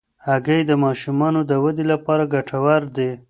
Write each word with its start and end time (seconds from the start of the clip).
هګۍ 0.27 0.61
د 0.65 0.71
ماشومانو 0.83 1.39
د 1.49 1.51
ودې 1.63 1.85
لپاره 1.91 2.23
ګټورې 2.33 2.87
دي. 2.97 3.09